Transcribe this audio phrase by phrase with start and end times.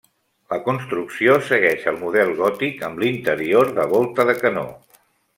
[0.51, 4.65] La construcció segueix el model gòtic amb l'interior de volta de canó.